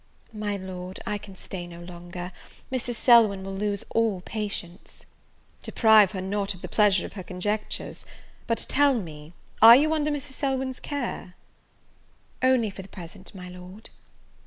"My 0.33 0.57
Lord, 0.57 0.99
I 1.05 1.19
can 1.19 1.35
stay 1.35 1.67
no 1.67 1.79
longer, 1.81 2.31
Mrs. 2.71 2.95
Selwyn 2.95 3.43
will 3.43 3.53
lose 3.53 3.83
all 3.91 4.21
patience." 4.21 5.05
"Deprive 5.61 6.13
her 6.13 6.21
not 6.21 6.55
of 6.55 6.63
the 6.63 6.67
pleasure 6.67 7.05
of 7.05 7.13
her 7.13 7.21
conjectures, 7.21 8.03
but 8.47 8.65
tell 8.67 8.95
me, 8.95 9.33
are 9.61 9.75
you 9.75 9.93
under 9.93 10.09
Mrs. 10.09 10.31
Selwyn's 10.31 10.79
care?" 10.79 11.35
"Only 12.41 12.71
for 12.71 12.81
the 12.81 12.87
present, 12.87 13.35
my 13.35 13.47
Lord." 13.49 13.91